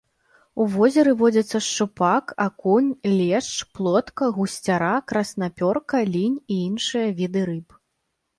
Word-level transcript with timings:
У 0.63 0.65
возеры 0.75 1.11
водзяцца 1.19 1.57
шчупак, 1.65 2.25
акунь, 2.45 2.87
лешч, 3.17 3.51
плотка, 3.75 4.31
гусцяра, 4.39 4.95
краснапёрка, 5.13 6.03
лінь 6.17 6.41
і 6.53 6.59
іншыя 6.71 7.07
віды 7.23 7.47
рыб. 7.53 7.79